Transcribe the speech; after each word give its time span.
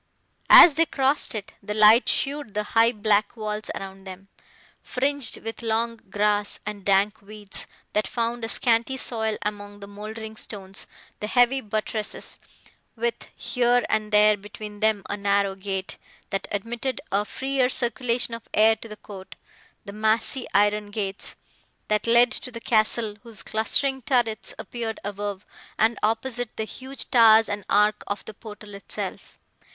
As 0.49 0.73
they 0.73 0.87
crossed 0.87 1.35
it, 1.35 1.51
the 1.61 1.75
light 1.75 2.09
showed 2.09 2.55
the 2.55 2.63
high 2.73 2.91
black 2.91 3.37
walls 3.37 3.69
around 3.75 4.03
them, 4.07 4.29
fringed 4.81 5.37
with 5.43 5.61
long 5.61 5.97
grass 6.09 6.59
and 6.65 6.83
dank 6.83 7.21
weeds, 7.21 7.67
that 7.93 8.07
found 8.07 8.43
a 8.43 8.49
scanty 8.49 8.97
soil 8.97 9.37
among 9.43 9.79
the 9.79 9.85
mouldering 9.85 10.37
stones; 10.37 10.87
the 11.19 11.27
heavy 11.27 11.61
buttresses, 11.61 12.39
with, 12.95 13.27
here 13.35 13.83
and 13.89 14.11
there, 14.11 14.35
between 14.35 14.79
them, 14.79 15.03
a 15.07 15.15
narrow 15.15 15.53
grate, 15.53 15.97
that 16.31 16.47
admitted 16.51 16.99
a 17.11 17.23
freer 17.23 17.69
circulation 17.69 18.33
of 18.33 18.49
air 18.55 18.75
to 18.75 18.87
the 18.87 18.97
court, 18.97 19.35
the 19.85 19.93
massy 19.93 20.47
iron 20.51 20.89
gates, 20.89 21.35
that 21.89 22.07
led 22.07 22.31
to 22.31 22.49
the 22.49 22.59
castle, 22.59 23.17
whose 23.21 23.43
clustering 23.43 24.01
turrets 24.01 24.55
appeared 24.57 24.99
above, 25.03 25.45
and, 25.77 25.99
opposite, 26.01 26.57
the 26.57 26.63
huge 26.63 27.11
towers 27.11 27.47
and 27.47 27.63
arch 27.69 27.97
of 28.07 28.25
the 28.25 28.33
portal 28.33 28.73
itself. 28.73 29.37